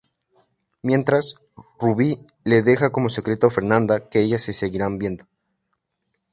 [0.81, 1.35] Mientras,
[1.79, 5.25] Rubí le deja como secreto a Fernanda que ellas se seguirán viendo.